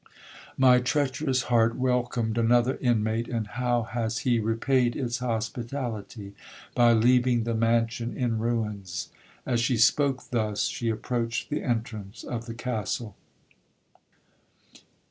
My 0.57 0.79
treacherous 0.79 1.43
heart 1.43 1.75
welcomed 1.75 2.35
another 2.39 2.75
inmate, 2.81 3.27
and 3.27 3.45
how 3.45 3.83
has 3.83 4.17
he 4.25 4.39
repaid 4.39 4.95
its 4.95 5.19
hospitality?—By 5.19 6.93
leaving 6.93 7.43
the 7.43 7.53
mansion 7.53 8.17
in 8.17 8.39
ruins!' 8.39 9.09
As 9.45 9.59
she 9.59 9.77
spoke 9.77 10.23
thus, 10.31 10.63
she 10.65 10.89
approached 10.89 11.51
the 11.51 11.61
entrance 11.61 12.23
of 12.23 12.47
the 12.47 12.55
Castle. 12.55 13.15